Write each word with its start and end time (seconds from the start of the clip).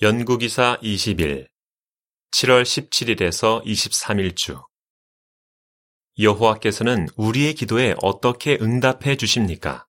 연구기사 0.00 0.78
20일 0.82 1.46
7월 2.32 2.62
17일에서 2.62 3.62
23일 3.64 4.34
주. 4.34 4.60
여호와께서는 6.18 7.08
우리의 7.16 7.54
기도에 7.54 7.94
어떻게 8.02 8.58
응답해 8.60 9.16
주십니까? 9.16 9.86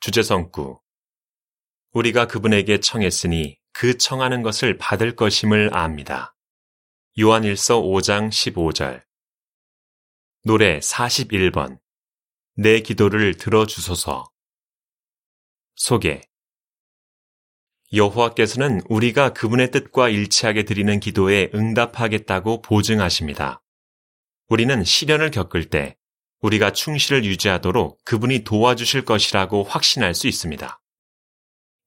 주제성구. 0.00 0.80
우리가 1.90 2.28
그분에게 2.28 2.78
청했으니 2.78 3.58
그 3.72 3.98
청하는 3.98 4.42
것을 4.42 4.78
받을 4.78 5.16
것임을 5.16 5.76
압니다. 5.76 6.34
요한일서 7.18 7.82
5장 7.82 8.30
15절. 8.30 9.04
노래 10.44 10.78
41번. 10.78 11.78
내 12.54 12.80
기도를 12.80 13.36
들어주소서. 13.36 14.30
소개 15.74 16.22
여호와께서는 17.92 18.82
우리가 18.88 19.32
그분의 19.32 19.70
뜻과 19.70 20.10
일치하게 20.10 20.64
드리는 20.64 21.00
기도에 21.00 21.50
응답하겠다고 21.54 22.60
보증하십니다. 22.60 23.62
우리는 24.48 24.84
시련을 24.84 25.30
겪을 25.30 25.64
때 25.70 25.96
우리가 26.40 26.72
충실을 26.72 27.24
유지하도록 27.24 28.04
그분이 28.04 28.44
도와주실 28.44 29.04
것이라고 29.04 29.64
확신할 29.64 30.14
수 30.14 30.28
있습니다. 30.28 30.80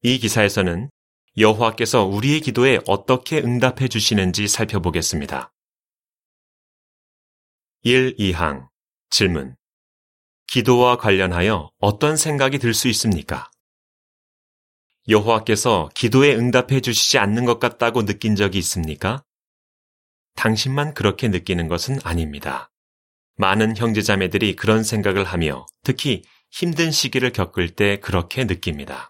이 0.02 0.18
기사에서는 0.18 0.90
여호와께서 1.38 2.06
우리의 2.06 2.42
기도에 2.42 2.80
어떻게 2.88 3.38
응답해 3.38 3.88
주시는지 3.88 4.48
살펴보겠습니다. 4.48 5.54
1. 7.84 8.16
2항 8.18 8.68
질문 9.12 9.56
기도와 10.48 10.98
관련하여 10.98 11.72
어떤 11.80 12.18
생각이 12.18 12.58
들 12.58 12.74
수 12.74 12.88
있습니까? 12.90 13.51
여호와께서 15.12 15.90
기도에 15.94 16.34
응답해 16.36 16.82
주시지 16.82 17.18
않는 17.20 17.46
것 17.46 17.60
같다고 17.60 18.06
느낀 18.06 18.36
적이 18.36 18.60
있습니까? 18.60 19.24
당신만 20.36 20.94
그렇게 20.94 21.28
느끼는 21.28 21.68
것은 21.68 22.00
아닙니다. 22.04 22.72
많은 23.36 23.76
형제자매들이 23.76 24.56
그런 24.56 24.84
생각을 24.84 25.24
하며 25.24 25.66
특히 25.84 26.24
힘든 26.50 26.92
시기를 26.92 27.32
겪을 27.32 27.70
때 27.76 28.00
그렇게 28.00 28.46
느낍니다. 28.46 29.10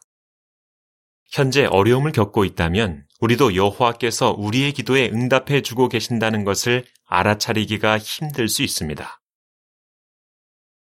현재 1.30 1.66
어려움을 1.66 2.12
겪고 2.12 2.46
있다면 2.46 3.06
우리도 3.20 3.56
여호와께서 3.56 4.32
우리의 4.38 4.74
기도에 4.74 5.10
응답해 5.14 5.62
주고 5.62 5.88
계신다는 5.88 6.44
것을 6.44 6.86
알아차리기가 7.06 8.00
힘들 8.00 8.48
수 8.48 8.64
있습니다. 8.64 9.22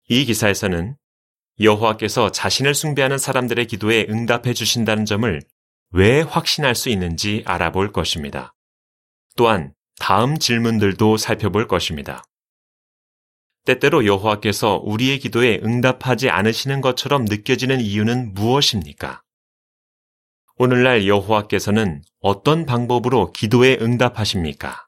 이 0.09 0.25
기사에서는 0.25 0.97
여호와께서 1.59 2.31
자신을 2.31 2.73
숭배하는 2.73 3.17
사람들의 3.17 3.67
기도에 3.67 4.07
응답해 4.09 4.53
주신다는 4.53 5.05
점을 5.05 5.41
왜 5.91 6.21
확신할 6.21 6.75
수 6.75 6.89
있는지 6.89 7.43
알아볼 7.45 7.91
것입니다. 7.91 8.53
또한 9.37 9.73
다음 9.99 10.37
질문들도 10.37 11.17
살펴볼 11.17 11.67
것입니다. 11.67 12.23
때때로 13.65 14.05
여호와께서 14.05 14.81
우리의 14.83 15.19
기도에 15.19 15.59
응답하지 15.63 16.29
않으시는 16.29 16.81
것처럼 16.81 17.25
느껴지는 17.25 17.81
이유는 17.81 18.33
무엇입니까? 18.33 19.23
오늘날 20.57 21.07
여호와께서는 21.07 22.03
어떤 22.19 22.65
방법으로 22.65 23.31
기도에 23.31 23.77
응답하십니까? 23.81 24.85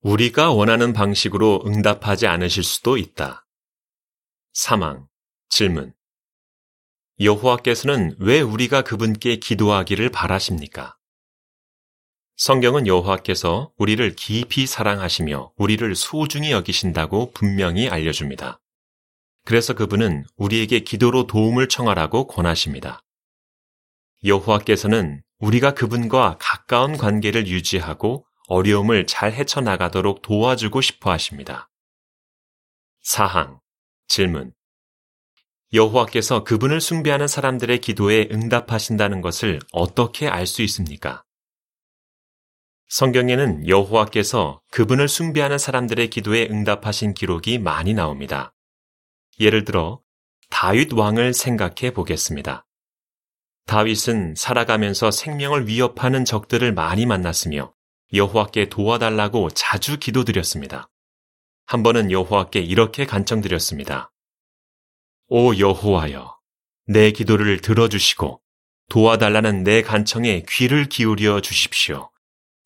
우리가 0.00 0.52
원하는 0.52 0.92
방식으로 0.92 1.62
응답하지 1.66 2.26
않으실 2.26 2.62
수도 2.62 2.96
있다. 2.96 3.46
사망, 4.52 5.08
질문. 5.48 5.94
여호와께서는 7.18 8.16
왜 8.18 8.42
우리가 8.42 8.82
그분께 8.82 9.36
기도하기를 9.36 10.10
바라십니까? 10.10 10.98
성경은 12.36 12.86
여호와께서 12.86 13.72
우리를 13.78 14.14
깊이 14.14 14.66
사랑하시며 14.66 15.54
우리를 15.56 15.94
소중히 15.94 16.50
여기신다고 16.50 17.30
분명히 17.32 17.88
알려줍니다. 17.88 18.60
그래서 19.46 19.72
그분은 19.72 20.26
우리에게 20.36 20.80
기도로 20.80 21.26
도움을 21.26 21.68
청하라고 21.68 22.26
권하십니다. 22.26 23.02
여호와께서는 24.22 25.22
우리가 25.38 25.72
그분과 25.72 26.36
가까운 26.38 26.98
관계를 26.98 27.46
유지하고 27.46 28.26
어려움을 28.48 29.06
잘 29.06 29.32
헤쳐나가도록 29.32 30.20
도와주고 30.20 30.82
싶어 30.82 31.10
하십니다. 31.10 31.70
사항 33.00 33.61
질문. 34.12 34.52
여호와께서 35.72 36.44
그분을 36.44 36.82
숭배하는 36.82 37.26
사람들의 37.26 37.80
기도에 37.80 38.28
응답하신다는 38.30 39.22
것을 39.22 39.58
어떻게 39.72 40.28
알 40.28 40.46
수 40.46 40.60
있습니까? 40.60 41.24
성경에는 42.88 43.66
여호와께서 43.66 44.60
그분을 44.70 45.08
숭배하는 45.08 45.56
사람들의 45.56 46.10
기도에 46.10 46.46
응답하신 46.50 47.14
기록이 47.14 47.58
많이 47.58 47.94
나옵니다. 47.94 48.54
예를 49.40 49.64
들어 49.64 50.02
다윗 50.50 50.92
왕을 50.92 51.32
생각해 51.32 51.94
보겠습니다. 51.94 52.66
다윗은 53.64 54.34
살아가면서 54.36 55.10
생명을 55.10 55.68
위협하는 55.68 56.26
적들을 56.26 56.70
많이 56.74 57.06
만났으며 57.06 57.72
여호와께 58.12 58.68
도와달라고 58.68 59.48
자주 59.48 59.98
기도드렸습니다. 59.98 60.91
한 61.66 61.82
번은 61.82 62.10
여호와께 62.10 62.60
이렇게 62.60 63.06
간청드렸습니다. 63.06 64.12
오 65.28 65.56
여호와여, 65.56 66.38
내 66.86 67.10
기도를 67.12 67.60
들어주시고 67.60 68.40
도와달라는 68.90 69.64
내 69.64 69.82
간청에 69.82 70.44
귀를 70.48 70.86
기울여 70.86 71.40
주십시오. 71.40 72.10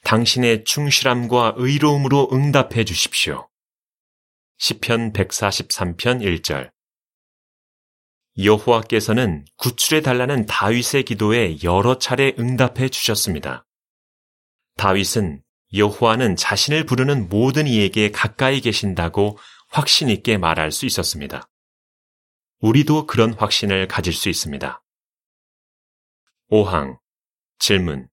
당신의 0.02 0.64
충실함과 0.64 1.54
의로움으로 1.56 2.30
응답해 2.32 2.84
주십시오. 2.84 3.48
시편 4.58 5.12
143편 5.12 6.22
1절 6.22 6.70
여호와께서는 8.38 9.44
구출해 9.56 10.02
달라는 10.02 10.46
다윗의 10.46 11.04
기도에 11.04 11.56
여러 11.62 11.98
차례 11.98 12.34
응답해 12.38 12.88
주셨습니다. 12.88 13.66
다윗은 14.76 15.42
여호와는 15.74 16.36
자신을 16.36 16.84
부르는 16.84 17.28
모든 17.28 17.66
이에게 17.66 18.10
가까이 18.10 18.60
계신다고 18.60 19.38
확신 19.68 20.08
있게 20.08 20.38
말할 20.38 20.72
수 20.72 20.86
있었습니다. 20.86 21.48
우리도 22.60 23.06
그런 23.06 23.34
확신을 23.34 23.88
가질 23.88 24.12
수 24.12 24.28
있습니다. 24.28 24.82
5항 26.50 26.98
질문 27.58 28.08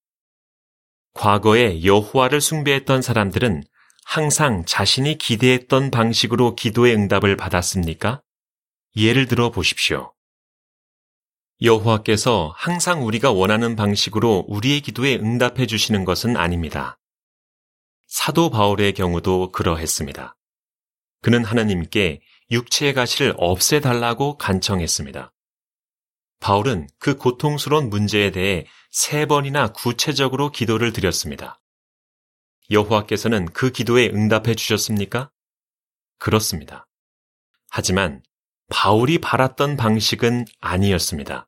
과거에 1.13 1.83
여호와를 1.83 2.41
숭배했던 2.41 3.01
사람들은 3.01 3.63
항상 4.03 4.65
자신이 4.65 5.17
기대했던 5.17 5.91
방식으로 5.91 6.55
기도의 6.55 6.95
응답을 6.95 7.37
받았습니까? 7.37 8.21
예를 8.95 9.27
들어 9.27 9.49
보십시오. 9.49 10.13
여호와께서 11.61 12.53
항상 12.57 13.05
우리가 13.05 13.31
원하는 13.31 13.75
방식으로 13.75 14.45
우리의 14.49 14.81
기도에 14.81 15.15
응답해 15.15 15.65
주시는 15.67 16.03
것은 16.03 16.35
아닙니다. 16.35 16.99
사도 18.13 18.51
바울의 18.51 18.93
경우도 18.93 19.51
그러했습니다. 19.51 20.37
그는 21.23 21.43
하나님께 21.43 22.21
육체의 22.51 22.93
가시를 22.93 23.33
없애달라고 23.37 24.37
간청했습니다. 24.37 25.33
바울은 26.39 26.87
그 26.99 27.17
고통스러운 27.17 27.89
문제에 27.89 28.29
대해 28.29 28.67
세 28.91 29.25
번이나 29.25 29.73
구체적으로 29.73 30.51
기도를 30.51 30.93
드렸습니다. 30.93 31.59
여호와께서는 32.69 33.45
그 33.45 33.71
기도에 33.71 34.09
응답해 34.09 34.53
주셨습니까? 34.53 35.31
그렇습니다. 36.19 36.85
하지만 37.71 38.21
바울이 38.69 39.17
바랐던 39.17 39.75
방식은 39.75 40.45
아니었습니다. 40.59 41.47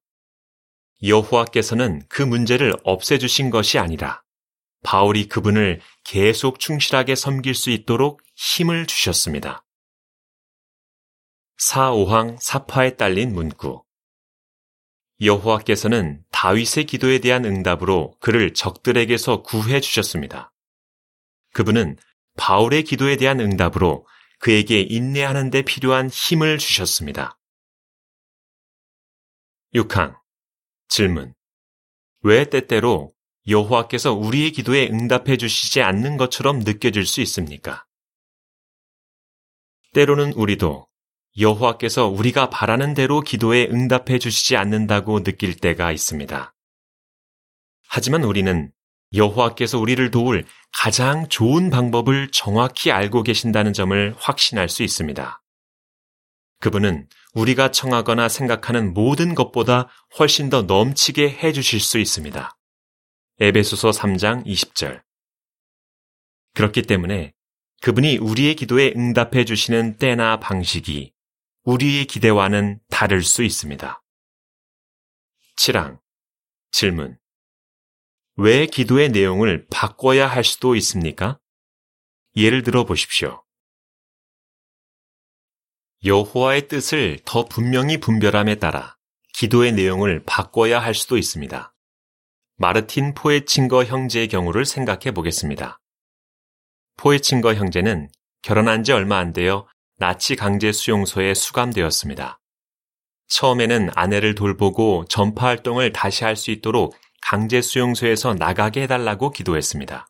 여호와께서는 1.03 2.01
그 2.09 2.23
문제를 2.23 2.73
없애주신 2.83 3.51
것이 3.51 3.77
아니라 3.77 4.24
바울이 4.85 5.27
그분을 5.27 5.81
계속 6.03 6.59
충실하게 6.59 7.15
섬길 7.15 7.55
수 7.55 7.71
있도록 7.71 8.21
힘을 8.35 8.85
주셨습니다. 8.85 9.65
4, 11.57 11.91
5항 11.91 12.37
사파에 12.39 12.95
딸린 12.95 13.33
문구 13.33 13.83
여호와께서는 15.21 16.23
다윗의 16.31 16.85
기도에 16.85 17.17
대한 17.17 17.45
응답으로 17.45 18.15
그를 18.19 18.53
적들에게서 18.53 19.41
구해 19.41 19.79
주셨습니다. 19.79 20.53
그분은 21.53 21.97
바울의 22.37 22.83
기도에 22.83 23.15
대한 23.15 23.39
응답으로 23.39 24.05
그에게 24.39 24.81
인내하는 24.81 25.49
데 25.49 25.63
필요한 25.63 26.09
힘을 26.09 26.59
주셨습니다. 26.59 27.39
6항 29.73 30.15
질문 30.89 31.33
왜 32.21 32.45
때때로 32.45 33.14
여호와께서 33.47 34.13
우리의 34.13 34.51
기도에 34.51 34.89
응답해 34.89 35.37
주시지 35.37 35.81
않는 35.81 36.17
것처럼 36.17 36.59
느껴질 36.59 37.05
수 37.05 37.21
있습니까? 37.21 37.85
때로는 39.93 40.33
우리도 40.33 40.87
여호와께서 41.37 42.07
우리가 42.07 42.49
바라는 42.49 42.93
대로 42.93 43.21
기도에 43.21 43.67
응답해 43.69 44.19
주시지 44.19 44.55
않는다고 44.55 45.23
느낄 45.23 45.55
때가 45.55 45.91
있습니다. 45.91 46.53
하지만 47.87 48.23
우리는 48.23 48.71
여호와께서 49.13 49.79
우리를 49.79 50.11
도울 50.11 50.45
가장 50.71 51.29
좋은 51.29 51.69
방법을 51.69 52.31
정확히 52.31 52.91
알고 52.91 53.23
계신다는 53.23 53.73
점을 53.73 54.15
확신할 54.17 54.69
수 54.69 54.83
있습니다. 54.83 55.41
그분은 56.59 57.07
우리가 57.33 57.69
청하거나 57.71 58.27
생각하는 58.27 58.93
모든 58.93 59.35
것보다 59.35 59.87
훨씬 60.17 60.49
더 60.49 60.63
넘치게 60.63 61.39
해주실 61.43 61.79
수 61.79 61.99
있습니다. 61.99 62.57
에베소서 63.39 63.89
3장 63.89 64.45
20절. 64.45 65.03
그렇기 66.53 66.83
때문에 66.83 67.33
그분이 67.81 68.17
우리의 68.17 68.55
기도에 68.55 68.93
응답해 68.95 69.43
주시는 69.43 69.97
때나 69.97 70.39
방식이 70.39 71.13
우리의 71.63 72.05
기대와는 72.05 72.79
다를 72.89 73.23
수 73.23 73.43
있습니다. 73.43 74.01
7항. 75.57 75.99
질문. 76.71 77.17
왜 78.37 78.67
기도의 78.67 79.09
내용을 79.09 79.67
바꿔야 79.69 80.27
할 80.27 80.45
수도 80.45 80.75
있습니까? 80.77 81.37
예를 82.37 82.63
들어 82.63 82.85
보십시오. 82.85 83.43
여호와의 86.05 86.69
뜻을 86.69 87.19
더 87.25 87.43
분명히 87.43 87.99
분별함에 87.99 88.55
따라 88.59 88.97
기도의 89.33 89.73
내용을 89.73 90.23
바꿔야 90.23 90.79
할 90.79 90.93
수도 90.93 91.17
있습니다. 91.17 91.74
마르틴 92.57 93.13
포에친거 93.13 93.83
형제의 93.83 94.29
경우를 94.29 94.65
생각해 94.65 95.11
보겠습니다. 95.13 95.79
포에친거 96.97 97.53
형제는 97.53 98.09
결혼한 98.41 98.83
지 98.83 98.93
얼마 98.93 99.17
안 99.17 99.33
되어 99.33 99.67
나치 99.97 100.35
강제 100.35 100.71
수용소에 100.71 101.33
수감되었습니다. 101.33 102.39
처음에는 103.27 103.89
아내를 103.95 104.35
돌보고 104.35 105.05
전파 105.09 105.47
활동을 105.47 105.91
다시 105.91 106.23
할 106.23 106.35
수 106.35 106.51
있도록 106.51 106.95
강제 107.21 107.61
수용소에서 107.61 108.35
나가게 108.35 108.83
해달라고 108.83 109.31
기도했습니다. 109.31 110.07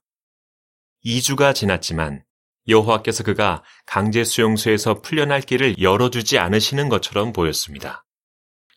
2주가 1.05 1.55
지났지만 1.55 2.23
여호와께서 2.67 3.23
그가 3.23 3.63
강제 3.85 4.23
수용소에서 4.23 5.01
풀려날 5.01 5.41
길을 5.41 5.79
열어주지 5.79 6.39
않으시는 6.39 6.89
것처럼 6.89 7.31
보였습니다. 7.31 8.05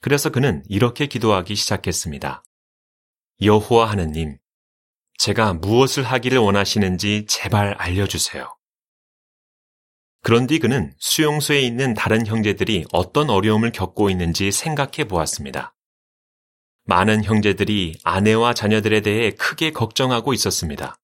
그래서 0.00 0.30
그는 0.30 0.62
이렇게 0.68 1.06
기도하기 1.06 1.54
시작했습니다. 1.54 2.44
여호와 3.40 3.88
하느님, 3.90 4.36
제가 5.16 5.54
무엇을 5.54 6.02
하기를 6.02 6.38
원하시는지 6.38 7.26
제발 7.28 7.74
알려주세요. 7.74 8.52
그런 10.22 10.48
뒤 10.48 10.58
그는 10.58 10.92
수용소에 10.98 11.60
있는 11.60 11.94
다른 11.94 12.26
형제들이 12.26 12.86
어떤 12.92 13.30
어려움을 13.30 13.70
겪고 13.70 14.10
있는지 14.10 14.50
생각해 14.50 15.04
보았습니다. 15.06 15.76
많은 16.84 17.22
형제들이 17.22 18.00
아내와 18.02 18.54
자녀들에 18.54 19.02
대해 19.02 19.30
크게 19.30 19.70
걱정하고 19.70 20.34
있었습니다. 20.34 20.98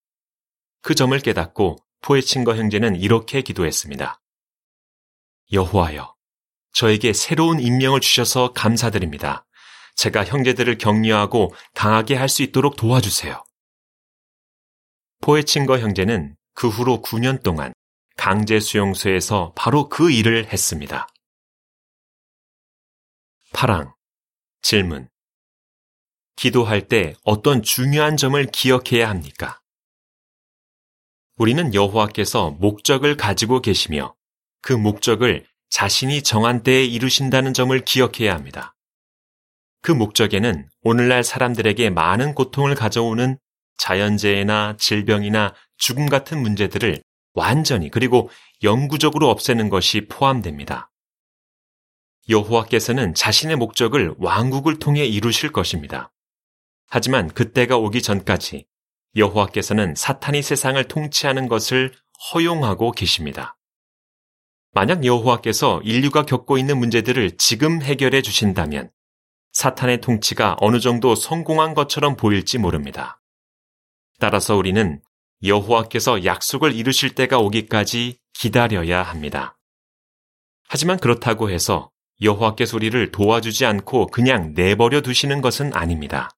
그 0.82 0.96
점을 0.96 1.16
깨닫고 1.16 1.76
포에친거 2.00 2.56
형제는 2.56 2.96
이렇게 2.96 3.42
기도했습니다. 3.42 4.20
여호와여, 5.52 6.16
저에게 6.72 7.12
새로운 7.12 7.60
임명을 7.60 8.00
주셔서 8.00 8.52
감사드립니다. 8.52 9.46
제가 9.94 10.25
형제들을 10.25 10.79
격려하고 10.79 11.55
강하게 11.75 12.17
할 12.17 12.29
수 12.29 12.43
있도록 12.43 12.76
도와주세요. 12.76 13.44
포에친거 15.20 15.79
형제는 15.79 16.37
그 16.55 16.69
후로 16.69 17.02
9년 17.02 17.43
동안 17.43 17.73
강제 18.17 18.61
수용소에서 18.61 19.52
바로 19.56 19.88
그 19.88 20.11
일을 20.11 20.52
했습니다. 20.52 21.08
파랑 23.52 23.94
질문 24.62 25.08
기도할 26.37 26.88
때 26.88 27.14
어떤 27.23 27.62
중요한 27.62 28.17
점을 28.17 28.44
기억해야 28.46 29.08
합니까? 29.08 29.61
우리는 31.37 31.75
여호와께서 31.75 32.50
목적을 32.52 33.17
가지고 33.17 33.61
계시며 33.61 34.14
그 34.61 34.73
목적을 34.73 35.46
자신이 35.70 36.23
정한 36.23 36.62
때에 36.62 36.85
이루신다는 36.85 37.55
점을 37.55 37.79
기억해야 37.81 38.35
합니다. 38.35 38.73
그 39.84 39.92
목적에는 39.92 40.66
오늘날 40.81 41.22
사람들에게 41.22 41.90
많은 41.90 42.34
고통을 42.34 42.75
가져오는 42.75 43.36
자연재해나 43.76 44.76
질병이나 44.78 45.52
죽음 45.76 46.08
같은 46.08 46.40
문제들을 46.40 47.02
완전히 47.34 47.90
그리고 47.90 48.31
영구적으로 48.62 49.28
없애는 49.28 49.69
것이 49.69 50.06
포함됩니다. 50.08 50.90
여호와께서는 52.31 53.12
자신의 53.12 53.56
목적을 53.56 54.14
왕국을 54.16 54.78
통해 54.78 55.04
이루실 55.04 55.52
것입니다. 55.52 56.10
하지만 56.88 57.28
그때가 57.28 57.76
오기 57.76 58.00
전까지 58.00 58.64
여호와께서는 59.16 59.96
사탄이 59.96 60.40
세상을 60.40 60.82
통치하는 60.84 61.46
것을 61.46 61.92
허용하고 62.32 62.92
계십니다. 62.92 63.58
만약 64.72 65.04
여호와께서 65.04 65.82
인류가 65.84 66.25
겪고 66.25 66.56
있는 66.56 66.78
문제들을 66.78 67.32
지금 67.36 67.82
해결해 67.82 68.22
주신다면 68.22 68.90
사탄의 69.54 70.00
통치가 70.00 70.56
어느 70.60 70.80
정도 70.80 71.14
성공한 71.14 71.74
것처럼 71.74 72.16
보일지 72.16 72.58
모릅니다. 72.58 73.20
따라서 74.18 74.56
우리는 74.56 75.00
여호와께서 75.42 76.24
약속을 76.24 76.74
이루실 76.74 77.14
때가 77.14 77.38
오기까지 77.38 78.18
기다려야 78.32 79.02
합니다. 79.02 79.56
하지만 80.68 80.98
그렇다고 80.98 81.50
해서 81.50 81.90
여호와께서 82.20 82.76
우리를 82.76 83.12
도와주지 83.12 83.64
않고 83.66 84.08
그냥 84.08 84.54
내버려 84.54 85.00
두시는 85.00 85.40
것은 85.40 85.74
아닙니다. 85.74 86.30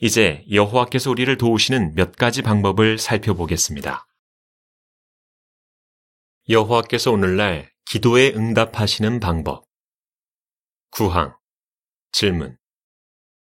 이제 0.00 0.44
여호와께서 0.50 1.10
우리를 1.10 1.36
도우시는 1.36 1.94
몇 1.94 2.16
가지 2.16 2.42
방법을 2.42 2.98
살펴보겠습니다. 2.98 4.06
여호와께서 6.48 7.10
오늘날 7.10 7.72
기도에 7.86 8.32
응답하시는 8.34 9.18
방법. 9.20 9.64
구항 10.90 11.34
질문. 12.14 12.56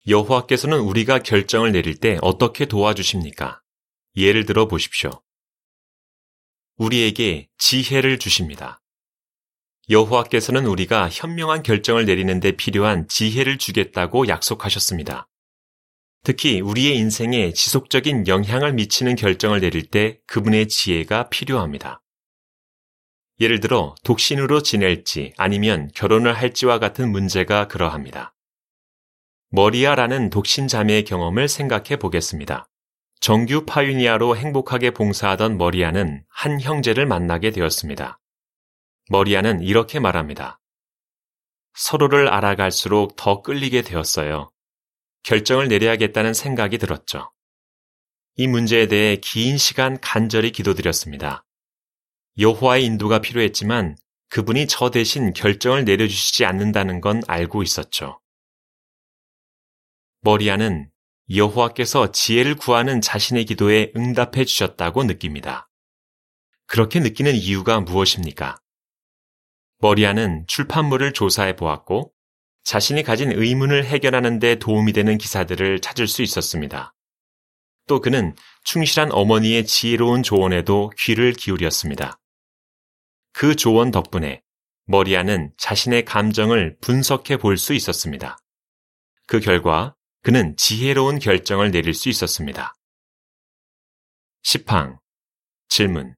여호와께서는 0.08 0.80
우리가 0.80 1.18
결정을 1.18 1.72
내릴 1.72 2.00
때 2.00 2.16
어떻게 2.22 2.64
도와주십니까? 2.64 3.60
예를 4.16 4.46
들어 4.46 4.66
보십시오. 4.66 5.10
우리에게 6.78 7.50
지혜를 7.58 8.18
주십니다. 8.18 8.80
여호와께서는 9.90 10.64
우리가 10.64 11.10
현명한 11.10 11.64
결정을 11.64 12.06
내리는데 12.06 12.52
필요한 12.52 13.06
지혜를 13.08 13.58
주겠다고 13.58 14.26
약속하셨습니다. 14.28 15.28
특히 16.24 16.62
우리의 16.62 16.96
인생에 16.96 17.52
지속적인 17.52 18.26
영향을 18.26 18.72
미치는 18.72 19.16
결정을 19.16 19.60
내릴 19.60 19.84
때 19.84 20.18
그분의 20.26 20.68
지혜가 20.68 21.28
필요합니다. 21.28 22.02
예를 23.38 23.60
들어 23.60 23.94
독신으로 24.02 24.62
지낼지 24.62 25.34
아니면 25.36 25.90
결혼을 25.94 26.32
할지와 26.32 26.78
같은 26.78 27.12
문제가 27.12 27.68
그러합니다. 27.68 28.32
머리아라는 29.50 30.30
독신 30.30 30.66
자매의 30.66 31.04
경험을 31.04 31.48
생각해 31.48 31.96
보겠습니다. 31.96 32.68
정규 33.20 33.64
파유니아로 33.64 34.36
행복하게 34.36 34.90
봉사하던 34.90 35.56
머리아는 35.56 36.24
한 36.28 36.60
형제를 36.60 37.06
만나게 37.06 37.50
되었습니다. 37.50 38.20
머리아는 39.08 39.62
이렇게 39.62 40.00
말합니다. 40.00 40.60
서로를 41.74 42.28
알아갈수록 42.28 43.16
더 43.16 43.42
끌리게 43.42 43.82
되었어요. 43.82 44.50
결정을 45.22 45.68
내려야겠다는 45.68 46.34
생각이 46.34 46.78
들었죠. 46.78 47.30
이 48.36 48.48
문제에 48.48 48.86
대해 48.88 49.16
긴 49.16 49.58
시간 49.58 50.00
간절히 50.00 50.50
기도드렸습니다. 50.50 51.44
여호와의 52.38 52.84
인도가 52.84 53.20
필요했지만 53.20 53.96
그분이 54.28 54.66
저 54.66 54.90
대신 54.90 55.32
결정을 55.32 55.84
내려주시지 55.84 56.44
않는다는 56.44 57.00
건 57.00 57.22
알고 57.26 57.62
있었죠. 57.62 58.20
머리아는 60.26 60.90
여호와께서 61.30 62.10
지혜를 62.10 62.56
구하는 62.56 63.00
자신의 63.00 63.44
기도에 63.44 63.92
응답해 63.94 64.44
주셨다고 64.44 65.04
느낍니다. 65.04 65.68
그렇게 66.66 66.98
느끼는 66.98 67.32
이유가 67.36 67.78
무엇입니까? 67.78 68.60
머리아는 69.78 70.44
출판물을 70.48 71.12
조사해 71.12 71.54
보았고 71.54 72.12
자신이 72.64 73.04
가진 73.04 73.30
의문을 73.30 73.84
해결하는 73.84 74.40
데 74.40 74.56
도움이 74.56 74.92
되는 74.92 75.16
기사들을 75.16 75.80
찾을 75.80 76.08
수 76.08 76.22
있었습니다. 76.22 76.92
또 77.86 78.00
그는 78.00 78.34
충실한 78.64 79.12
어머니의 79.12 79.64
지혜로운 79.64 80.24
조언에도 80.24 80.90
귀를 80.98 81.34
기울였습니다. 81.34 82.18
그 83.32 83.54
조언 83.54 83.92
덕분에 83.92 84.42
머리아는 84.86 85.52
자신의 85.56 86.04
감정을 86.04 86.78
분석해 86.80 87.36
볼 87.36 87.58
수 87.58 87.74
있었습니다. 87.74 88.38
그 89.28 89.38
결과 89.38 89.94
그는 90.26 90.56
지혜로운 90.56 91.20
결정을 91.20 91.70
내릴 91.70 91.94
수 91.94 92.08
있었습니다. 92.08 92.74
10항 94.42 94.98
질문 95.68 96.16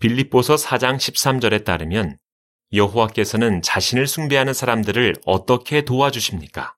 빌립보서 0.00 0.56
4장 0.56 0.96
13절에 0.96 1.64
따르면 1.64 2.18
여호와께서는 2.72 3.62
자신을 3.62 4.08
숭배하는 4.08 4.52
사람들을 4.52 5.14
어떻게 5.26 5.82
도와주십니까? 5.82 6.74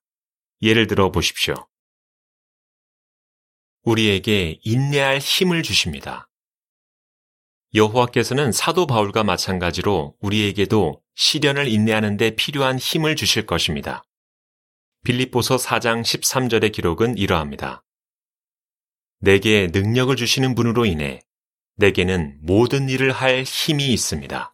예를 0.61 0.85
들어 0.85 1.11
보십시오. 1.11 1.55
우리에게 3.81 4.59
인내할 4.61 5.17
힘을 5.17 5.63
주십니다. 5.63 6.29
여호와께서는 7.73 8.51
사도 8.51 8.85
바울과 8.85 9.23
마찬가지로 9.23 10.15
우리에게도 10.19 11.01
시련을 11.15 11.67
인내하는 11.67 12.17
데 12.17 12.35
필요한 12.35 12.77
힘을 12.77 13.15
주실 13.15 13.47
것입니다. 13.47 14.03
빌립보서 15.03 15.57
4장 15.57 16.01
13절의 16.01 16.71
기록은 16.71 17.17
이러합니다. 17.17 17.83
내게 19.19 19.67
능력을 19.71 20.15
주시는 20.15 20.55
분으로 20.55 20.85
인해 20.85 21.21
내게는 21.75 22.39
모든 22.41 22.89
일을 22.89 23.11
할 23.11 23.43
힘이 23.43 23.91
있습니다. 23.93 24.53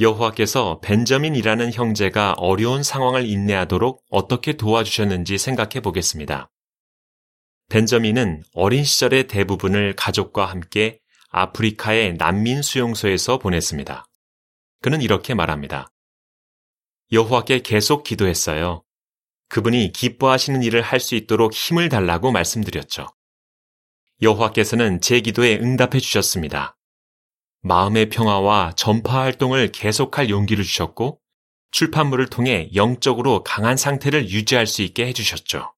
여호와께서 0.00 0.80
벤저민이라는 0.80 1.72
형제가 1.72 2.34
어려운 2.34 2.84
상황을 2.84 3.26
인내하도록 3.26 4.04
어떻게 4.10 4.52
도와주셨는지 4.56 5.38
생각해 5.38 5.80
보겠습니다. 5.80 6.50
벤저민은 7.68 8.44
어린 8.54 8.84
시절의 8.84 9.26
대부분을 9.26 9.94
가족과 9.96 10.46
함께 10.46 11.00
아프리카의 11.30 12.14
난민 12.16 12.62
수용소에서 12.62 13.38
보냈습니다. 13.38 14.06
그는 14.80 15.02
이렇게 15.02 15.34
말합니다. 15.34 15.90
여호와께 17.10 17.60
계속 17.60 18.04
기도했어요. 18.04 18.84
그분이 19.48 19.92
기뻐하시는 19.92 20.62
일을 20.62 20.82
할 20.82 21.00
수 21.00 21.14
있도록 21.14 21.54
힘을 21.54 21.88
달라고 21.88 22.32
말씀드렸죠. 22.32 23.06
여호와께서는 24.20 25.00
제 25.00 25.20
기도에 25.20 25.56
응답해 25.56 26.00
주셨습니다. 26.00 26.76
마음의 27.62 28.10
평화와 28.10 28.72
전파 28.76 29.22
활동을 29.22 29.72
계속할 29.72 30.28
용기를 30.28 30.64
주셨고 30.64 31.20
출판물을 31.70 32.26
통해 32.28 32.68
영적으로 32.74 33.42
강한 33.42 33.76
상태를 33.76 34.28
유지할 34.28 34.66
수 34.66 34.82
있게 34.82 35.06
해주셨죠. 35.06 35.72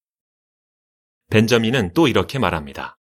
벤저민은 1.30 1.94
또 1.94 2.08
이렇게 2.08 2.38
말합니다. 2.40 2.98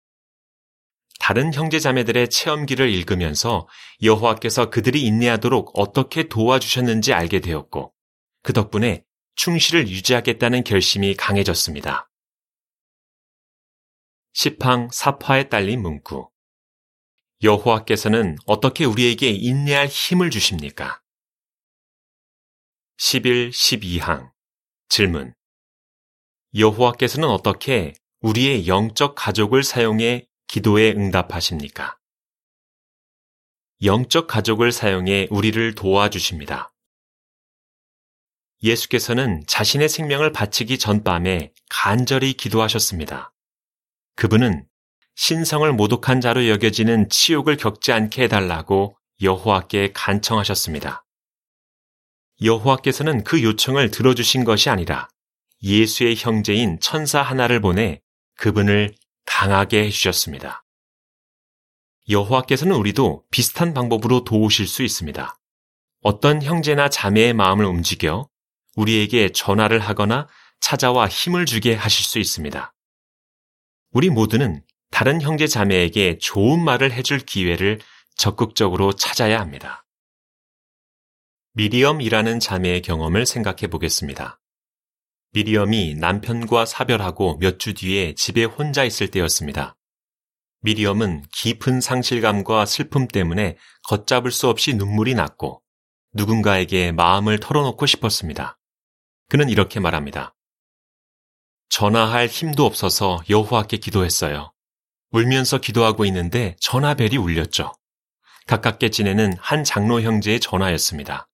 다른 1.19 1.53
형제 1.53 1.79
자매들의 1.79 2.29
체험기를 2.29 2.89
읽으면서 2.89 3.67
여호와께서 4.01 4.69
그들이 4.69 5.03
인내하도록 5.03 5.71
어떻게 5.79 6.27
도와주셨는지 6.27 7.13
알게 7.13 7.39
되었고 7.39 7.94
그 8.45 8.53
덕분에 8.53 9.03
충실을 9.33 9.87
유지하겠다는 9.87 10.65
결심이 10.65 11.15
강해졌습니다. 11.15 12.11
시팡 14.33 14.87
사파에 14.91 15.49
딸린 15.49 15.81
문구 15.81 16.29
여호와께서는 17.41 18.37
어떻게 18.45 18.85
우리에게 18.85 19.31
인내할 19.31 19.87
힘을 19.87 20.29
주십니까? 20.29 21.01
11, 22.97 23.49
12항 23.49 24.31
질문 24.89 25.33
여호와께서는 26.55 27.27
어떻게 27.27 27.95
우리의 28.19 28.67
영적 28.67 29.15
가족을 29.15 29.63
사용해 29.63 30.27
기도에 30.45 30.91
응답하십니까? 30.91 31.97
영적 33.83 34.27
가족을 34.27 34.71
사용해 34.71 35.29
우리를 35.31 35.73
도와주십니다. 35.73 36.74
예수께서는 38.63 39.43
자신의 39.47 39.89
생명을 39.89 40.31
바치기 40.31 40.77
전 40.77 41.03
밤에 41.03 41.51
간절히 41.69 42.33
기도하셨습니다. 42.33 43.33
그분은 44.15 44.65
신성을 45.15 45.71
모독한 45.73 46.21
자로 46.21 46.47
여겨지는 46.49 47.09
치욕을 47.09 47.57
겪지 47.57 47.91
않게 47.91 48.23
해달라고 48.23 48.97
여호와께 49.21 49.91
간청하셨습니다. 49.93 51.05
여호와께서는 52.41 53.23
그 53.23 53.41
요청을 53.41 53.91
들어주신 53.91 54.43
것이 54.43 54.69
아니라 54.69 55.07
예수의 55.63 56.15
형제인 56.17 56.79
천사 56.81 57.21
하나를 57.21 57.61
보내 57.61 58.01
그분을 58.37 58.93
강하게 59.25 59.85
해주셨습니다. 59.85 60.63
여호와께서는 62.09 62.75
우리도 62.75 63.23
비슷한 63.31 63.73
방법으로 63.73 64.25
도우실 64.25 64.67
수 64.67 64.83
있습니다. 64.83 65.37
어떤 66.01 66.43
형제나 66.43 66.89
자매의 66.89 67.33
마음을 67.33 67.65
움직여 67.65 68.29
우리에게 68.75 69.31
전화를 69.31 69.79
하거나 69.79 70.27
찾아와 70.59 71.07
힘을 71.07 71.45
주게 71.45 71.73
하실 71.73 72.05
수 72.05 72.19
있습니다. 72.19 72.73
우리 73.91 74.09
모두는 74.09 74.63
다른 74.91 75.21
형제 75.21 75.47
자매에게 75.47 76.17
좋은 76.19 76.63
말을 76.63 76.91
해줄 76.91 77.19
기회를 77.19 77.79
적극적으로 78.15 78.93
찾아야 78.93 79.39
합니다. 79.39 79.85
미리엄이라는 81.53 82.39
자매의 82.39 82.81
경험을 82.81 83.25
생각해 83.25 83.67
보겠습니다. 83.67 84.41
미리엄이 85.31 85.95
남편과 85.95 86.65
사별하고 86.65 87.37
몇 87.39 87.57
주 87.59 87.73
뒤에 87.73 88.15
집에 88.15 88.43
혼자 88.45 88.83
있을 88.83 89.11
때였습니다. 89.11 89.77
미리엄은 90.61 91.23
깊은 91.31 91.81
상실감과 91.81 92.65
슬픔 92.65 93.07
때문에 93.07 93.57
걷잡을 93.87 94.31
수 94.31 94.47
없이 94.49 94.73
눈물이 94.73 95.13
났고 95.13 95.61
누군가에게 96.13 96.91
마음을 96.91 97.39
털어놓고 97.39 97.85
싶었습니다. 97.85 98.57
그는 99.29 99.49
이렇게 99.49 99.79
말합니다. 99.79 100.35
전화할 101.69 102.27
힘도 102.27 102.65
없어서 102.65 103.21
여호와께 103.29 103.77
기도했어요. 103.77 104.53
울면서 105.11 105.59
기도하고 105.59 106.05
있는데 106.05 106.55
전화벨이 106.59 107.17
울렸죠. 107.17 107.73
가깝게 108.47 108.89
지내는 108.91 109.33
한 109.39 109.63
장로 109.63 110.01
형제의 110.01 110.39
전화였습니다. 110.39 111.27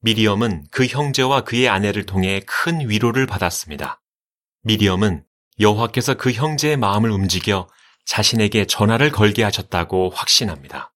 미리엄은 0.00 0.66
그 0.70 0.86
형제와 0.86 1.42
그의 1.42 1.68
아내를 1.68 2.06
통해 2.06 2.40
큰 2.46 2.88
위로를 2.88 3.26
받았습니다. 3.26 4.00
미리엄은 4.62 5.24
여호와께서 5.58 6.14
그 6.14 6.32
형제의 6.32 6.76
마음을 6.76 7.10
움직여 7.10 7.68
자신에게 8.06 8.66
전화를 8.66 9.10
걸게 9.10 9.42
하셨다고 9.42 10.10
확신합니다. 10.10 10.94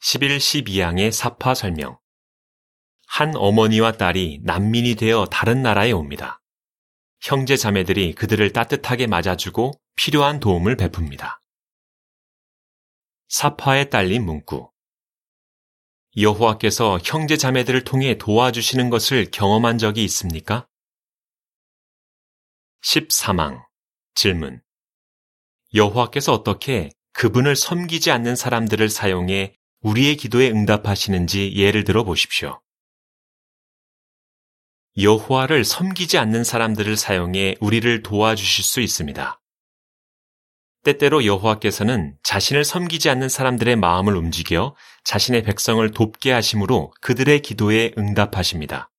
11, 0.00 0.38
12항의 0.38 1.10
사파 1.10 1.54
설명 1.54 1.98
한 3.06 3.34
어머니와 3.34 3.92
딸이 3.92 4.40
난민이 4.42 4.96
되어 4.96 5.26
다른 5.26 5.62
나라에 5.62 5.92
옵니다. 5.92 6.40
형제 7.20 7.56
자매들이 7.56 8.14
그들을 8.14 8.52
따뜻하게 8.52 9.06
맞아주고 9.06 9.72
필요한 9.96 10.38
도움을 10.38 10.76
베풉니다. 10.76 11.40
사파에 13.28 13.88
딸린 13.88 14.24
문구 14.24 14.70
여호와께서 16.16 16.98
형제 17.04 17.36
자매들을 17.36 17.84
통해 17.84 18.16
도와주시는 18.16 18.90
것을 18.90 19.30
경험한 19.30 19.78
적이 19.78 20.04
있습니까? 20.04 20.66
13항 22.82 23.64
질문 24.14 24.62
여호와께서 25.74 26.32
어떻게 26.32 26.90
그분을 27.12 27.56
섬기지 27.56 28.10
않는 28.10 28.36
사람들을 28.36 28.88
사용해 28.88 29.56
우리의 29.80 30.16
기도에 30.16 30.50
응답하시는지 30.50 31.54
예를 31.56 31.84
들어 31.84 32.04
보십시오. 32.04 32.60
여호와를 34.98 35.64
섬기지 35.64 36.16
않는 36.16 36.42
사람들을 36.42 36.96
사용해 36.96 37.56
우리를 37.60 38.02
도와주실 38.02 38.64
수 38.64 38.80
있습니다. 38.80 39.40
때때로 40.84 41.26
여호와께서는 41.26 42.16
자신을 42.22 42.64
섬기지 42.64 43.10
않는 43.10 43.28
사람들의 43.28 43.76
마음을 43.76 44.16
움직여 44.16 44.74
자신의 45.04 45.42
백성을 45.42 45.90
돕게 45.90 46.32
하심으로 46.32 46.94
그들의 47.00 47.42
기도에 47.42 47.92
응답하십니다. 47.98 48.90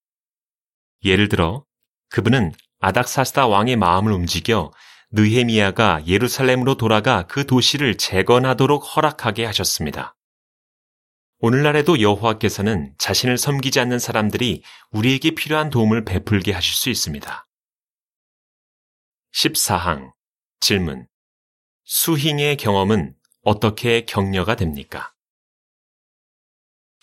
예를 1.04 1.28
들어 1.28 1.64
그분은 2.10 2.52
아닥사스다 2.80 3.48
왕의 3.48 3.76
마음을 3.76 4.12
움직여 4.12 4.70
느헤미야가 5.10 6.06
예루살렘으로 6.06 6.76
돌아가 6.76 7.26
그 7.26 7.46
도시를 7.46 7.96
재건하도록 7.96 8.84
허락하게 8.84 9.46
하셨습니다. 9.46 10.17
오늘날에도 11.40 12.00
여호와께서는 12.00 12.94
자신을 12.98 13.38
섬기지 13.38 13.78
않는 13.78 14.00
사람들이 14.00 14.64
우리에게 14.90 15.30
필요한 15.32 15.70
도움을 15.70 16.04
베풀게 16.04 16.52
하실 16.52 16.74
수 16.74 16.90
있습니다. 16.90 17.46
14항 19.32 20.12
질문 20.58 21.06
수행의 21.84 22.56
경험은 22.56 23.14
어떻게 23.42 24.04
격려가 24.04 24.56
됩니까? 24.56 25.14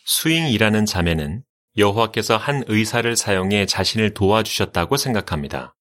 수잉이라는 0.03 0.85
자매는 0.85 1.45
여호와께서 1.77 2.35
한 2.35 2.65
의사를 2.67 3.15
사용해 3.15 3.65
자신을 3.65 4.13
도와주셨다고 4.13 4.97
생각합니다. 4.97 5.77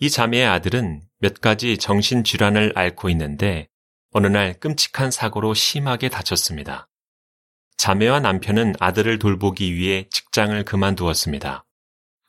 이 0.00 0.10
자매의 0.10 0.44
아들은 0.46 1.02
몇 1.18 1.40
가지 1.40 1.78
정신질환을 1.78 2.72
앓고 2.74 3.08
있는데 3.10 3.68
어느 4.10 4.26
날 4.26 4.54
끔찍한 4.54 5.12
사고로 5.12 5.54
심하게 5.54 6.08
다쳤습니다. 6.08 6.88
자매와 7.76 8.20
남편은 8.20 8.74
아들을 8.80 9.18
돌보기 9.18 9.74
위해 9.74 10.08
직장을 10.10 10.64
그만두었습니다. 10.64 11.64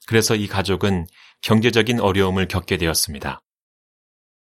그래서 0.08 0.36
이 0.36 0.48
가족은 0.48 1.08
경제적인 1.42 2.00
어려움을 2.00 2.48
겪게 2.48 2.78
되었습니다. 2.78 3.42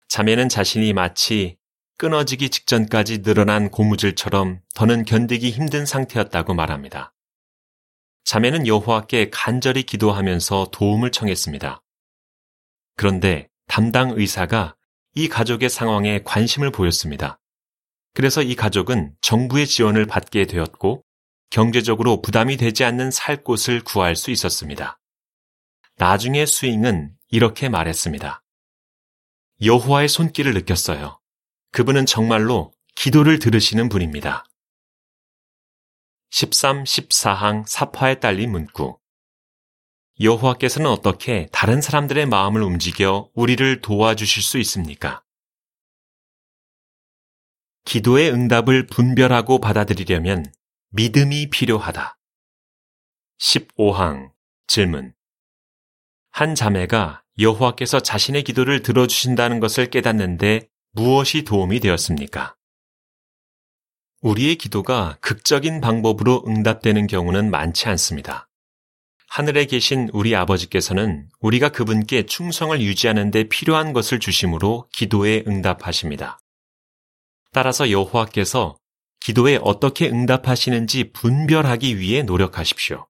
자매는 0.07 0.50
자신이 0.50 0.93
마치 0.93 1.57
끊어지기 1.97 2.50
직전까지 2.50 3.21
늘어난 3.21 3.69
고무줄처럼 3.69 4.62
더는 4.74 5.05
견디기 5.05 5.51
힘든 5.51 5.85
상태였다고 5.85 6.53
말합니다. 6.53 7.13
자매는 8.25 8.67
여호와께 8.67 9.29
간절히 9.29 9.83
기도하면서 9.83 10.69
도움을 10.71 11.12
청했습니다. 11.12 11.81
그런데 12.97 13.50
담당 13.67 14.12
의사가 14.12 14.75
이 15.13 15.29
가족의 15.29 15.69
상황에 15.69 16.21
관심을 16.24 16.71
보였습니다. 16.71 17.39
그래서 18.15 18.41
이 18.41 18.55
가족은 18.55 19.13
정부의 19.22 19.67
지원을 19.67 20.05
받게 20.05 20.45
되었고 20.45 21.03
경제적으로 21.50 22.22
부담이 22.22 22.55
되지 22.55 22.86
않는 22.86 23.12
살 23.12 23.43
곳을 23.43 23.84
구할 23.84 24.15
수 24.15 24.31
있었습니다. 24.31 24.98
나중에 25.98 26.45
스윙은 26.45 27.13
이렇게 27.29 27.67
말했습니다. 27.67 28.41
여호와의 29.62 30.07
손길을 30.07 30.53
느꼈어요. 30.53 31.19
그분은 31.74 32.05
정말로 32.05 32.72
기도를 32.95 33.38
들으시는 33.39 33.89
분입니다. 33.89 34.45
13, 36.29 36.86
14항 36.86 37.67
사파에 37.67 38.22
딸린 38.22 38.50
문구. 38.51 38.98
여호와께서는 40.22 40.89
어떻게 40.89 41.50
다른 41.51 41.81
사람들의 41.81 42.27
마음을 42.27 42.62
움직여 42.62 43.29
우리를 43.34 43.81
도와주실 43.81 44.41
수 44.41 44.57
있습니까? 44.60 45.25
기도의 47.86 48.32
응답을 48.32 48.88
분별하고 48.88 49.60
받아들이려면 49.60 50.51
믿음이 50.89 51.51
필요하다. 51.51 52.18
15항 53.39 54.32
질문. 54.68 55.13
한 56.32 56.56
자매가 56.56 57.24
여호와께서 57.38 58.00
자신의 58.00 58.44
기도를 58.44 58.82
들어주신다는 58.82 59.60
것을 59.60 59.92
깨닫는데 59.92 60.68
무엇이 60.94 61.44
도움이 61.44 61.80
되었습니까? 61.80 62.56
우리의 64.22 64.56
기도가 64.56 65.18
극적인 65.22 65.80
방법으로 65.80 66.44
응답되는 66.48 67.06
경우는 67.06 67.51
많지 67.51 67.88
않습니다. 67.89 68.50
하늘에 69.27 69.65
계신 69.65 70.10
우리 70.12 70.36
아버지께서는 70.36 71.30
우리가 71.39 71.70
그분께 71.70 72.25
충성을 72.25 72.82
유지하는 72.82 73.30
데 73.30 73.44
필요한 73.44 73.94
것을 73.94 74.20
주심으로 74.20 74.89
기도에 74.92 75.44
응답하십니다. 75.48 76.39
따라서 77.55 77.89
여호와께서 77.89 78.75
기도에 79.21 79.57
어떻게 79.62 80.09
응답하시는지 80.09 81.13
분별하기 81.13 81.97
위해 82.00 82.21
노력하십시오. 82.21 83.07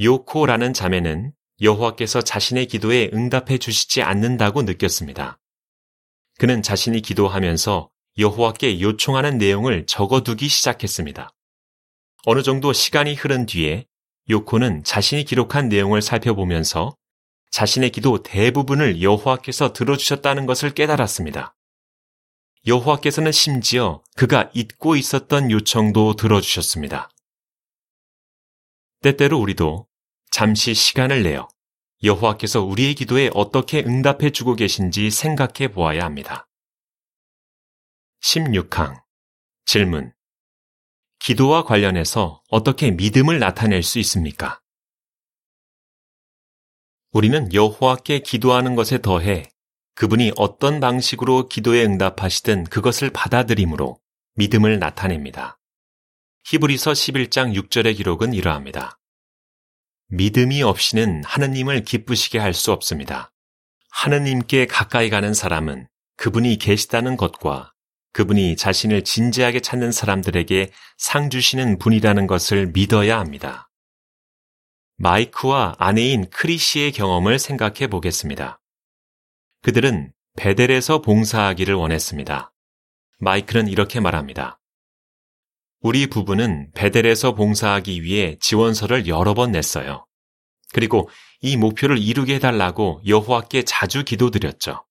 요코라는 0.00 0.72
자매는 0.72 1.32
여호와께서 1.62 2.22
자신의 2.22 2.66
기도에 2.66 3.10
응답해 3.14 3.58
주시지 3.58 4.02
않는다고 4.02 4.62
느꼈습니다. 4.62 5.38
그는 6.40 6.62
자신이 6.62 7.00
기도하면서 7.00 7.90
여호와께 8.18 8.80
요청하는 8.80 9.38
내용을 9.38 9.86
적어두기 9.86 10.48
시작했습니다. 10.48 11.30
어느 12.24 12.42
정도 12.42 12.72
시간이 12.72 13.14
흐른 13.14 13.46
뒤에 13.46 13.86
요코는 14.28 14.82
자신이 14.82 15.22
기록한 15.22 15.68
내용을 15.68 16.02
살펴보면서 16.02 16.96
자신의 17.52 17.90
기도 17.90 18.24
대부분을 18.24 19.00
여호와께서 19.00 19.72
들어주셨다는 19.72 20.46
것을 20.46 20.74
깨달았습니다. 20.74 21.55
여호와께서는 22.66 23.30
심지어 23.30 24.02
그가 24.16 24.50
잊고 24.52 24.96
있었던 24.96 25.52
요청도 25.52 26.16
들어주셨습니다. 26.16 27.10
때때로 29.02 29.38
우리도 29.38 29.86
잠시 30.32 30.74
시간을 30.74 31.22
내어 31.22 31.48
여호와께서 32.02 32.62
우리의 32.62 32.94
기도에 32.94 33.30
어떻게 33.34 33.84
응답해 33.84 34.30
주고 34.30 34.56
계신지 34.56 35.10
생각해 35.10 35.68
보아야 35.72 36.04
합니다. 36.04 36.48
16항 38.22 39.00
질문 39.64 40.12
기도와 41.20 41.62
관련해서 41.64 42.42
어떻게 42.50 42.90
믿음을 42.90 43.38
나타낼 43.38 43.84
수 43.84 44.00
있습니까? 44.00 44.60
우리는 47.12 47.52
여호와께 47.54 48.18
기도하는 48.20 48.74
것에 48.74 49.00
더해 49.00 49.50
그분이 49.96 50.32
어떤 50.36 50.78
방식으로 50.78 51.48
기도에 51.48 51.82
응답하시든 51.82 52.64
그것을 52.64 53.08
받아들임으로 53.10 53.98
믿음을 54.34 54.78
나타냅니다. 54.78 55.58
히브리서 56.44 56.92
11장 56.92 57.54
6절의 57.58 57.96
기록은 57.96 58.34
이러합니다. 58.34 58.98
믿음이 60.08 60.62
없이는 60.62 61.24
하느님을 61.24 61.82
기쁘시게 61.84 62.38
할 62.38 62.52
수 62.52 62.72
없습니다. 62.72 63.32
하느님께 63.90 64.66
가까이 64.66 65.08
가는 65.08 65.32
사람은 65.32 65.88
그분이 66.18 66.58
계시다는 66.58 67.16
것과 67.16 67.72
그분이 68.12 68.56
자신을 68.56 69.02
진지하게 69.02 69.60
찾는 69.60 69.92
사람들에게 69.92 70.72
상 70.98 71.30
주시는 71.30 71.78
분이라는 71.78 72.26
것을 72.26 72.66
믿어야 72.66 73.18
합니다. 73.18 73.70
마이크와 74.98 75.74
아내인 75.78 76.28
크리시의 76.28 76.92
경험을 76.92 77.38
생각해 77.38 77.86
보겠습니다. 77.86 78.60
그들은 79.66 80.12
베델에서 80.36 81.02
봉사하기를 81.02 81.74
원했습니다. 81.74 82.52
마이크는 83.18 83.66
이렇게 83.66 83.98
말합니다. 83.98 84.60
우리 85.80 86.06
부부는 86.06 86.70
베델에서 86.72 87.34
봉사하기 87.34 88.04
위해 88.04 88.36
지원서를 88.38 89.08
여러 89.08 89.34
번 89.34 89.50
냈어요. 89.50 90.06
그리고 90.72 91.10
이 91.40 91.56
목표를 91.56 91.98
이루게 91.98 92.36
해달라고 92.36 93.02
여호와께 93.08 93.64
자주 93.64 94.04
기도드렸죠. 94.04 94.86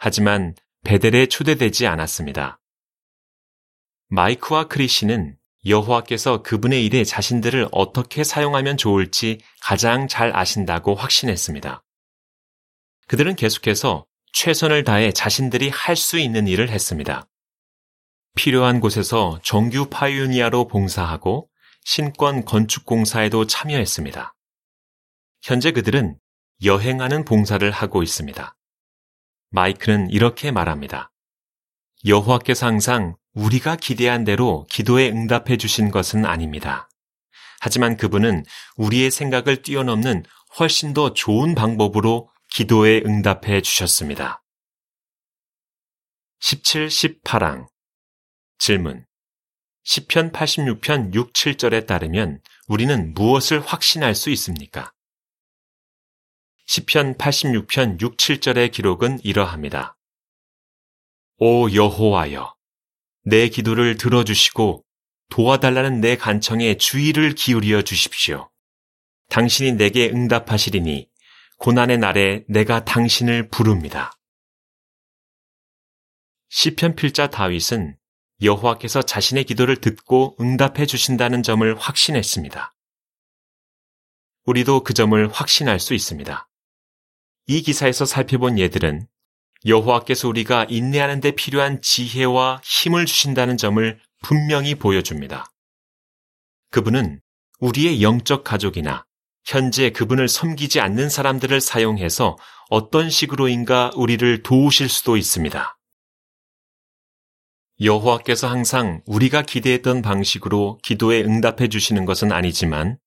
하지만 0.00 0.56
베델에 0.82 1.26
초대되지 1.26 1.86
않았습니다. 1.86 2.60
마이크와 4.08 4.66
크리시는 4.66 5.36
여호와께서 5.66 6.42
그분의 6.42 6.84
일에 6.84 7.04
자신들을 7.04 7.68
어떻게 7.70 8.24
사용하면 8.24 8.76
좋을지 8.76 9.38
가장 9.62 10.08
잘 10.08 10.36
아신다고 10.36 10.96
확신했습니다. 10.96 11.83
그들은 13.08 13.36
계속해서 13.36 14.06
최선을 14.32 14.84
다해 14.84 15.12
자신들이 15.12 15.68
할 15.68 15.96
수 15.96 16.18
있는 16.18 16.48
일을 16.48 16.70
했습니다. 16.70 17.28
필요한 18.36 18.80
곳에서 18.80 19.38
정규 19.44 19.88
파이오니아로 19.90 20.66
봉사하고 20.66 21.48
신권 21.84 22.44
건축 22.44 22.84
공사에도 22.84 23.46
참여했습니다. 23.46 24.34
현재 25.42 25.70
그들은 25.70 26.18
여행하는 26.64 27.24
봉사를 27.24 27.70
하고 27.70 28.02
있습니다. 28.02 28.56
마이크는 29.50 30.10
이렇게 30.10 30.50
말합니다. 30.50 31.12
여호와께서 32.06 32.66
항상 32.66 33.16
우리가 33.34 33.76
기대한 33.76 34.24
대로 34.24 34.66
기도에 34.70 35.10
응답해 35.10 35.56
주신 35.56 35.90
것은 35.90 36.24
아닙니다. 36.24 36.88
하지만 37.60 37.96
그분은 37.96 38.44
우리의 38.76 39.10
생각을 39.10 39.62
뛰어넘는 39.62 40.24
훨씬 40.58 40.92
더 40.92 41.12
좋은 41.14 41.54
방법으로 41.54 42.28
기도에 42.54 43.02
응답해 43.04 43.62
주셨습니다. 43.62 44.44
17, 46.38 46.86
18항 46.86 47.66
질문 48.58 49.04
10편 49.84 50.30
86편 50.30 51.12
6, 51.12 51.32
7절에 51.32 51.84
따르면 51.84 52.40
우리는 52.68 53.12
무엇을 53.12 53.58
확신할 53.58 54.14
수 54.14 54.30
있습니까? 54.30 54.92
10편 56.68 57.18
86편 57.18 58.00
6, 58.00 58.16
7절의 58.16 58.70
기록은 58.70 59.18
이러합니다. 59.24 59.96
오 61.38 61.68
여호와여, 61.72 62.54
내 63.24 63.48
기도를 63.48 63.96
들어주시고 63.96 64.84
도와달라는 65.30 66.00
내 66.00 66.16
간청에 66.16 66.76
주의를 66.76 67.34
기울여 67.34 67.82
주십시오. 67.82 68.48
당신이 69.28 69.72
내게 69.72 70.08
응답하시리니 70.08 71.12
고난의 71.58 71.98
날에 71.98 72.44
내가 72.48 72.84
당신을 72.84 73.48
부릅니다. 73.48 74.12
시편 76.48 76.94
필자 76.94 77.28
다윗은 77.28 77.96
여호와께서 78.42 79.02
자신의 79.02 79.44
기도를 79.44 79.76
듣고 79.76 80.36
응답해 80.40 80.86
주신다는 80.86 81.42
점을 81.42 81.74
확신했습니다. 81.76 82.74
우리도 84.44 84.84
그 84.84 84.92
점을 84.92 85.32
확신할 85.32 85.80
수 85.80 85.94
있습니다. 85.94 86.48
이 87.46 87.62
기사에서 87.62 88.04
살펴본 88.04 88.58
예들은 88.58 89.06
여호와께서 89.66 90.28
우리가 90.28 90.66
인내하는 90.68 91.20
데 91.20 91.30
필요한 91.30 91.80
지혜와 91.80 92.60
힘을 92.62 93.06
주신다는 93.06 93.56
점을 93.56 94.00
분명히 94.22 94.74
보여줍니다. 94.74 95.50
그분은 96.70 97.20
우리의 97.60 98.02
영적 98.02 98.44
가족이나 98.44 99.06
현재 99.44 99.90
그분을 99.90 100.28
섬기지 100.28 100.80
않는 100.80 101.08
사람들을 101.08 101.60
사용해서 101.60 102.36
어떤 102.70 103.10
식으로인가 103.10 103.90
우리를 103.94 104.42
도우실 104.42 104.88
수도 104.88 105.16
있습니다. 105.16 105.78
여호와께서 107.80 108.48
항상 108.48 109.02
우리가 109.04 109.42
기대했던 109.42 110.00
방식으로 110.00 110.78
기도에 110.82 111.22
응답해 111.22 111.68
주시는 111.68 112.04
것은 112.04 112.32
아니지만 112.32 112.98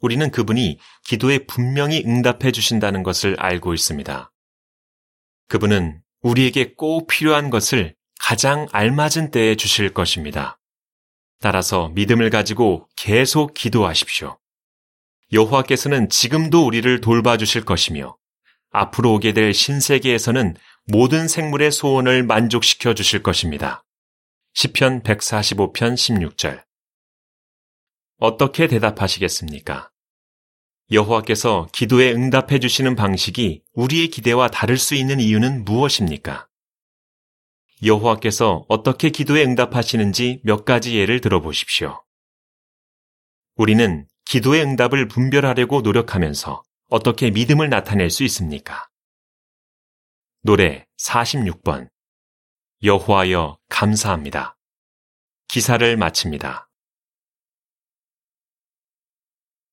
우리는 0.00 0.30
그분이 0.30 0.78
기도에 1.04 1.46
분명히 1.46 2.02
응답해 2.06 2.52
주신다는 2.52 3.02
것을 3.02 3.36
알고 3.38 3.74
있습니다. 3.74 4.32
그분은 5.48 6.00
우리에게 6.22 6.74
꼭 6.74 7.06
필요한 7.06 7.50
것을 7.50 7.94
가장 8.20 8.66
알맞은 8.72 9.30
때에 9.30 9.56
주실 9.56 9.92
것입니다. 9.92 10.58
따라서 11.40 11.90
믿음을 11.90 12.30
가지고 12.30 12.88
계속 12.96 13.54
기도하십시오. 13.54 14.38
여호와께서는 15.32 16.08
지금도 16.08 16.64
우리를 16.66 17.00
돌봐주실 17.00 17.64
것이며 17.64 18.16
앞으로 18.70 19.14
오게 19.14 19.32
될 19.32 19.54
신세계에서는 19.54 20.54
모든 20.86 21.26
생물의 21.26 21.72
소원을 21.72 22.22
만족시켜 22.22 22.94
주실 22.94 23.22
것입니다. 23.22 23.84
시편 24.54 25.02
145편 25.02 25.94
16절. 25.94 26.64
어떻게 28.18 28.68
대답하시겠습니까? 28.68 29.90
여호와께서 30.92 31.68
기도에 31.72 32.12
응답해 32.12 32.60
주시는 32.60 32.94
방식이 32.94 33.62
우리의 33.72 34.08
기대와 34.08 34.48
다를 34.48 34.78
수 34.78 34.94
있는 34.94 35.18
이유는 35.18 35.64
무엇입니까? 35.64 36.48
여호와께서 37.84 38.64
어떻게 38.68 39.10
기도에 39.10 39.42
응답하시는지 39.44 40.40
몇 40.44 40.64
가지 40.64 40.96
예를 40.96 41.20
들어보십시오. 41.20 42.02
우리는 43.56 44.06
기도의 44.26 44.62
응답을 44.62 45.06
분별하려고 45.06 45.82
노력하면서 45.82 46.62
어떻게 46.90 47.30
믿음을 47.30 47.68
나타낼 47.68 48.10
수 48.10 48.24
있습니까? 48.24 48.88
노래 50.42 50.84
46번 51.00 51.88
여호와여 52.82 53.58
감사합니다. 53.68 54.56
기사를 55.48 55.96
마칩니다. 55.96 56.65